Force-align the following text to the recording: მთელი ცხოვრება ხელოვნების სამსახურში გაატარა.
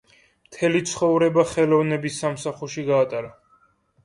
მთელი 0.45 0.79
ცხოვრება 0.91 1.45
ხელოვნების 1.51 2.17
სამსახურში 2.25 2.87
გაატარა. 2.89 3.31